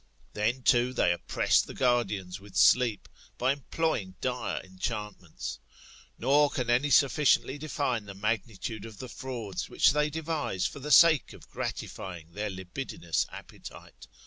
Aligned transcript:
Then, 0.33 0.63
too, 0.63 0.93
they 0.95 1.13
oppress 1.13 1.61
the 1.61 1.75
guardians 1.75 2.39
with 2.39 2.55
sleep, 2.55 3.07
by 3.37 3.51
employing 3.53 4.15
dire 4.19 4.59
enchantments. 4.63 5.59
Nor 6.17 6.49
can 6.49 6.71
any 6.71 6.89
sufficiently 6.89 7.59
define 7.59 8.05
the 8.05 8.15
magnitude 8.15 8.85
of 8.87 8.97
the 8.97 9.07
frauds 9.09 9.69
which 9.69 9.91
they 9.91 10.09
devise 10.09 10.65
for 10.65 10.79
the 10.79 10.89
sake 10.89 11.33
of 11.33 11.51
gratifying 11.51 12.31
their 12.31 12.49
libidinous 12.49 13.27
appetite. 13.29 14.07